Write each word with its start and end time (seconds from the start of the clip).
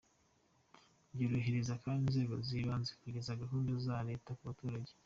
Byorohereza 1.13 1.73
kandi 1.83 2.03
inzego 2.05 2.33
z’ibanze 2.45 2.91
kugeza 3.01 3.39
gahunda 3.41 3.71
za 3.85 3.95
Leta 4.09 4.29
ku 4.37 4.43
baturage”. 4.49 4.91